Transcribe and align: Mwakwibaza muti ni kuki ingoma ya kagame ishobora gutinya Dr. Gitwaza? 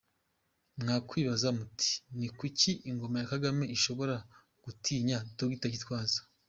Mwakwibaza 0.81 1.49
muti 1.57 1.91
ni 2.17 2.27
kuki 2.37 2.71
ingoma 2.89 3.15
ya 3.19 3.27
kagame 3.31 3.65
ishobora 3.75 4.15
gutinya 4.63 5.17
Dr. 5.37 5.69
Gitwaza? 5.73 6.19